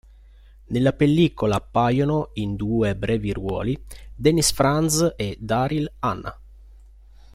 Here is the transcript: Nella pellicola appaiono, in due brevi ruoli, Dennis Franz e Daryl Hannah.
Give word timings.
Nella 0.69 0.93
pellicola 0.93 1.57
appaiono, 1.57 2.31
in 2.33 2.55
due 2.55 2.95
brevi 2.95 3.31
ruoli, 3.33 3.79
Dennis 4.15 4.51
Franz 4.51 5.13
e 5.15 5.37
Daryl 5.39 5.91
Hannah. 5.99 6.41